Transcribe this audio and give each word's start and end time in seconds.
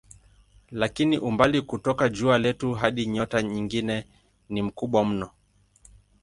Lakini 0.71 1.17
umbali 1.19 1.61
kutoka 1.61 2.09
jua 2.09 2.37
letu 2.37 2.73
hadi 2.73 3.05
nyota 3.05 3.41
nyingine 3.43 4.07
ni 4.49 4.61
mkubwa 4.61 5.05
mno. 5.05 5.29